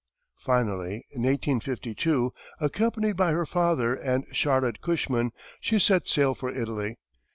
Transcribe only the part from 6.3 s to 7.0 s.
for Italy.